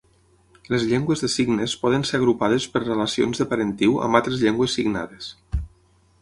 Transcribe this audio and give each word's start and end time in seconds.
Les 0.75 0.85
llengües 0.91 1.19
de 1.25 1.27
signes 1.33 1.75
poden 1.83 2.05
ser 2.11 2.19
agrupades 2.19 2.65
per 2.77 2.81
relacions 2.85 3.43
de 3.43 3.47
parentiu 3.53 4.01
amb 4.07 4.21
altres 4.21 4.43
llengües 4.47 4.75
signades. 4.81 5.31